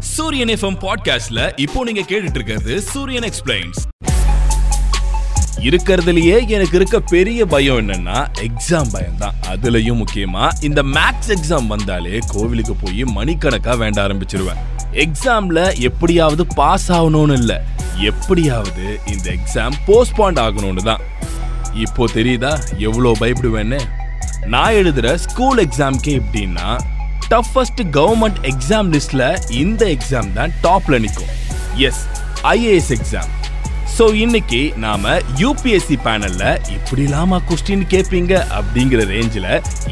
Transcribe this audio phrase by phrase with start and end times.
[0.00, 3.86] சூரியன் எஃப்எம் பாட்காஸ்ட்ல இப்போ நீங்க கேட்டுட்டு இருக்கிறது சூரியன் எக்ஸ்பிளைன்ஸ்
[5.60, 12.18] இருக்கிறதுலயே எனக்கு இருக்க பெரிய பயம் என்னன்னா எக்ஸாம் பயம் தான் அதுலயும் முக்கியமா இந்த மேக்ஸ் எக்ஸாம் வந்தாலே
[12.26, 14.60] கோவிலுக்கு போய் மணிக்கணக்கா வேண்ட ஆரம்பிச்சிருவேன்.
[14.92, 17.64] எக்ஸாம்ல எப்படியாவது பாஸ் ஆகணும்னு இல்ல
[17.96, 21.00] எப்படியாவது இந்த எக்ஸாம் போஸ்ட்பாண்ட் ஆகணும்னு தான்.
[21.74, 23.80] இப்போ தெரியுதா எவ்வளோ பயப்படுவேன்னு?
[24.46, 26.78] நான் எழுதுற ஸ்கூல் எக்ஸாம்க்கே எப்படின்னா
[27.30, 31.32] டஃபஸ்ட் கவர்மெண்ட் எக்ஸாம் லிஸ்ட்ல இந்த எக்ஸாம் தான் டாப்ல நிற்கும்
[31.76, 32.02] எஸ்
[32.42, 33.30] ஐஏஎஸ் எக்ஸாம்
[33.98, 36.44] ஸோ இன்னைக்கு நாம யூபிஎஸ்சி பேனல்ல
[36.76, 39.48] இப்படிலாமா கொஸ்டின் கேட்பீங்க அப்படிங்கிற ரேஞ்சில்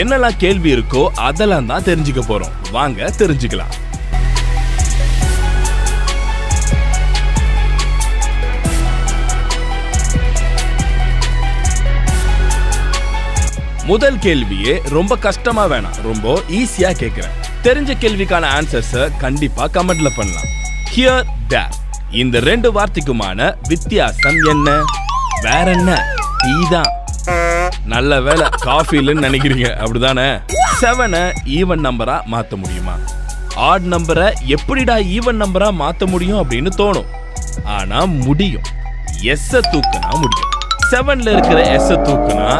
[0.00, 2.54] என்னெல்லாம் கேள்வி இருக்கோ அதெல்லாம் தான் தெரிஞ்சுக்க போறோம்.
[2.70, 3.74] வாங்க தெரிஞ்சுக்கலாம்.
[13.88, 15.98] முதல் கேள்வியே ரொம்ப கஷ்டமா வேணாம்.
[16.02, 20.48] ரொம்ப ஈஸியா கேட்கிறேன் தெரிஞ்ச கேள்விக்கான ஆன்சர்ஸை கண்டிப்பா கமெண்ட்ல பண்ணலாம்.
[20.94, 21.74] ஹியர் தேர்
[22.10, 24.82] இந்த ரெண்டு வார்த்தைக்குமான வித்தியாசம் என்ன?
[25.42, 26.04] வேற என்ன?
[26.38, 26.90] டீ தான்.
[27.84, 29.70] நல்ல வேலை காஃபி இல்லைன்னு நினைக்கிறீங்க.
[29.84, 30.28] அப்படிதானே?
[30.80, 32.96] செவனை ஈவன் நம்பரா மாத்த முடியுமா?
[33.54, 37.10] ஆட் நம்பரை எப்படிடா ஈவன் நம்பரா மாத்த முடியும் அப்படின்னு தோணும்.
[37.64, 38.62] ஆனா முடியும்.
[39.22, 40.50] எஸ் தூக்குனா முடியும்.
[40.90, 42.50] செவன்ல இருக்கிற எஸ் தூக்குனா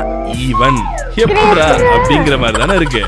[0.47, 0.79] ஈவன்
[1.17, 3.03] எப்படா அப்படிங்கிற மாதிரி தானே இருக்கு.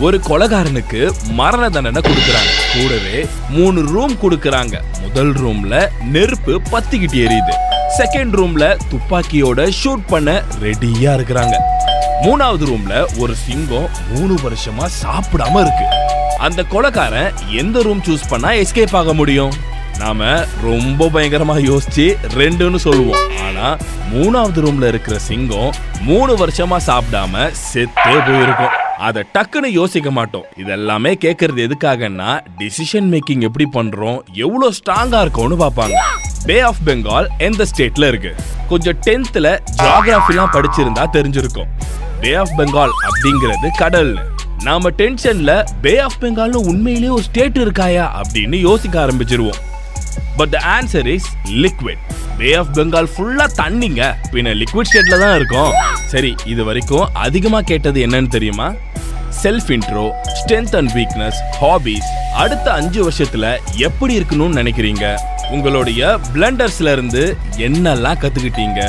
[0.00, 2.52] ஒரு கொலகாரனுக்கு மரண தண்டனை கொடுக்கறாங்க.
[2.72, 4.80] கூடவே மூணு ரூம் கொடுக்கறாங்க.
[5.02, 7.54] முதல் ரூம்ல நெருப்பு பத்திக்கிட்டு எரியுது.
[7.98, 11.54] செகண்ட் ரூம்ல துப்பாக்கியோட ஷூட் பண்ண ரெடியா இருக்கிறாங்க.
[12.22, 15.84] மூணாவது ரூம்ல ஒரு சிங்கம் மூணு வருஷமா சாப்பிடாம இருக்கு.
[16.38, 19.52] அந்த கொலைக்காரன் எந்த ரூம் சூஸ் பண்ணா எஸ்கேப் ஆக முடியும்?
[20.02, 23.20] நாம ரொம்ப பயங்கரமா யோசிச்சு ரெண்டுன்னு சொல்லுவோம்.
[23.46, 23.76] ஆனா
[24.12, 28.80] மூணாவது ரூம்ல இருக்கிற சிங்கம் மூணு வருஷமா சாப்பிடாம செத்தே போயிருக்கும்.
[28.98, 30.44] அதை டக்குன்னு யோசிக்க மாட்டோம்.
[30.66, 35.94] இதெல்லாமே கேட்கறது எதுக்காகன்னா டிசிஷன் மேக்கிங் எப்படி பண்றோம் எவ்வளோ ஸ்ட்ராங்கா இருக்கோம்னு பார்ப்பாங்க.
[36.46, 38.34] பே ஆஃப் பெங்கால் எந்த ஸ்டேட்ல இருக்கு.
[38.68, 41.66] கொஞ்சம் டென்த்ல ஜியாகிராஃபிலாம் படிச்சிருந்தா தெரிஞ்சிருக்கும்.
[42.20, 44.18] பே ஆஃப் பெங்கால் அப்படிங்கிறது கடல்னு.
[44.62, 48.20] நாம டென்ஷன்ல பே ஆஃப் பெங்கால்னு உண்மையிலேயே ஒரு ஸ்டேட் இருக்காயா?
[48.20, 49.70] அப்படின்னு யோசிக்க ஆரம்பிச்சிருவோம்.
[50.42, 51.26] But the answer is
[51.64, 52.00] liquid
[52.38, 54.02] bay of Bengal ஃபுல்லா தண்ணிங்க.
[54.32, 55.72] பின்ன லிக்விட் ஸ்டேட்ல தான் இருக்கும்.
[56.12, 58.68] சரி இது வரைக்கும் அதிகமா கேட்டது என்னன்னு தெரியுமா?
[59.42, 60.04] Self intro
[60.38, 62.08] strength and weakness hobbies
[62.42, 65.06] அடுத்த அஞ்சு வருஷத்துல எப்படி இருக்கணும்னு நினைக்கிறீங்க?
[65.50, 68.80] உங்களுடைய பிளண்டர்ஸ்ல இருந்து என்னெல்லாம் கத்துக்கிட்டீங்க?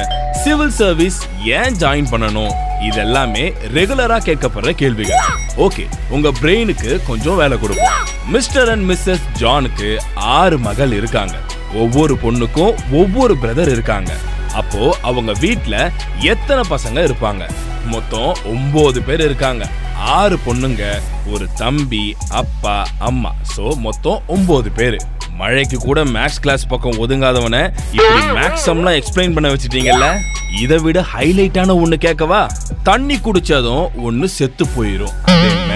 [0.44, 2.54] சிவில் சர்வீஸ் ஏன் ஜாயின் பண்ணணும்?
[2.90, 3.46] இதெல்லாமே
[3.76, 5.24] ரெகுலரா கேட்கப்படுற கேள்விகள்.
[5.58, 7.94] ஓகே உங்க பிரெயினுக்கு கொஞ்சம் வேலை கொடுக்கும்.
[8.28, 11.36] மிஸ்டர் அண்ட் மிஸ்ஸஸ் ஜானுக்கு ஆறு மகள் இருக்காங்க.
[11.74, 14.12] ஒவ்வொரு பொண்ணுக்கும் ஒவ்வொரு பிரதர் இருக்காங்க.
[14.54, 17.44] அப்போ அவங்க வீட்ல எத்தனை பசங்க இருப்பாங்க?
[17.86, 19.64] மொத்தம் ஒன்பது பேர் இருக்காங்க.
[19.96, 20.84] ஆறு பொண்ணுங்க
[21.32, 23.32] ஒரு தம்பி அப்பா அம்மா.
[23.56, 24.98] சோ மொத்தம் ஒன்பது பேரு.
[25.36, 27.62] மழைக்கு கூட மேக்ஸ் கிளாஸ் பக்கம் ஒதுங்காதவனை
[27.92, 30.08] இப்படி மேக்ஸம்லாம் எக்ஸ்பிளைன் பண்ண வச்சுட்டீங்கல்ல?
[30.62, 32.42] இதை விட ஹைலைட்டான ஒன்று கேட்கவா?
[32.88, 35.14] தண்ணி குடிச்சதும் ஒன்று செத்து போயிடும்
[35.50, 35.74] என்ன?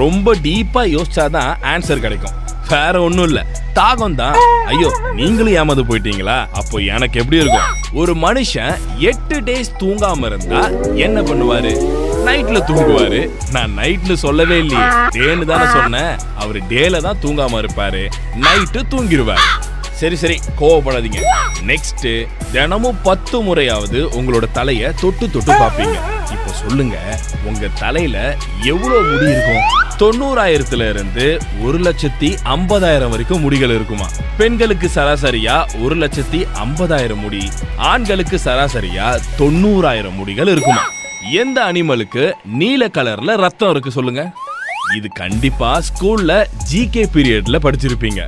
[0.00, 2.36] ரொம்ப டீப்பா யோசிச்சாதான் ஆன்சர் கிடைக்கும்.
[2.72, 3.42] வேற ஒன்றும் இல்லை.
[3.78, 4.36] தாகம் தான்
[4.72, 4.88] ஐயோ
[5.18, 6.36] நீங்களும் ஏமாந்து போயிட்டீங்களா?
[6.60, 7.70] அப்போ எனக்கு எப்படி இருக்கும்?
[8.00, 8.74] ஒரு மனுஷன்
[9.10, 10.60] எட்டு டேஸ் தூங்காம இருந்தா
[11.06, 11.72] என்ன பண்ணுவாரு?
[12.28, 13.20] நைட்ல தூங்குவாரு.
[13.52, 14.86] நான் நைட்ல சொல்லவே இல்லையே.
[15.16, 16.12] டேன்னு தானே சொன்னேன்.
[16.42, 18.04] அவர் டேல தான் தூங்காம இருப்பாரு.
[18.46, 19.46] நைட்டு தூங்கிடுவாரு
[20.00, 20.36] சரி சரி.
[20.60, 21.20] கோவப்படாதீங்க.
[21.66, 25.96] நெக்ஸ்ட் தினமும் பத்து முறையாவது உங்களோட தலைய தொட்டு தொட்டு பாப்பீங்க
[26.32, 26.96] இப்போ சொல்லுங்க
[27.44, 29.62] உங்க தலையில எவ்வளவு முடி இருக்கும்?
[29.98, 34.06] தொண்ணூறாயிரத்துல இருந்து ஒரு லட்சத்தி ஐம்பதாயிரம் வரைக்கும் முடிகள் இருக்குமா?
[34.36, 40.84] பெண்களுக்கு சராசரியா ஒரு லட்சத்தி ஐம்பதாயிரம் முடி ஆண்களுக்கு சராசரியா தொண்ணூறாயிரம் முடிகள் இருக்குமா?
[41.32, 44.32] எந்த அனிமலுக்கு நீல கலர்ல ரத்தம் இருக்கு சொல்லுங்க?
[44.96, 48.22] இது கண்டிப்பா ஸ்கூல்ல ஜிகே பீரியட்ல படிச்சிருப்பீங்க.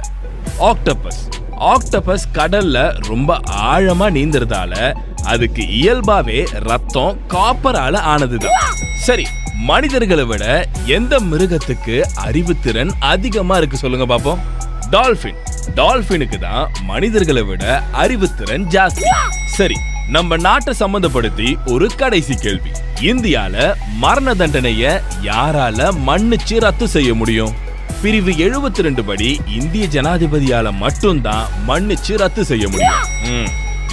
[0.59, 1.23] ஆக்டோபஸ்
[1.71, 2.79] ஆக்டோபஸ் கடல்ல
[3.09, 3.41] ரொம்ப
[3.73, 8.59] ஆழமா நீந்துறதால அதுக்கு இயல்பாவே ரத்தம் காப்பரால ஆனதுதான்.
[9.01, 10.45] சரி மனிதர்களை விட
[10.87, 14.43] எந்த மிருகத்துக்கு அறிவுத்திறன் அதிகமா இருக்கு சொல்லுங்க பாப்போம்.
[14.91, 15.41] டால்பின்
[15.75, 19.07] டால்பினுக்கு தான் மனிதர்களை விட அறிவுத்திறன் ஜாஸ்தி.
[19.47, 19.77] சரி
[20.09, 22.71] நம்ம நாட்டை சம்பந்தப்படுத்தி ஒரு கடைசி கேள்வி.
[23.01, 27.62] இந்தியால மரண தண்டனைய யாரால மன்னிச்சு ரத்து செய்ய முடியும்?
[28.03, 33.03] பிரிவு 72 ரெண்டு படி இந்திய ஜனாதிபதியால மட்டும்தான் மன்னிச்சு ரத்து செய்ய முடியும்.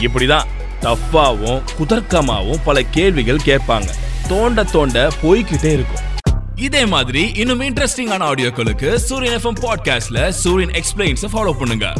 [0.01, 0.47] இப்படிதான்
[0.81, 3.89] டஃப்பாவும் குதர்க்கமாவும் பல கேள்விகள் கேட்பாங்க.
[4.27, 6.05] தோண்ட தோண்ட போய்கிட்டே இருக்கும்.
[6.55, 11.93] இதே மாதிரி இன்னும் இன்ட்ரெஸ்டிங்கான ஆடியோக்களுக்கு சூரியன் எஃப்எம் பாட்காஸ்ட்ல சூரியன் எக்ஸ்பிளைன்ஸ் ஃபாலோ பண்ணுங்க.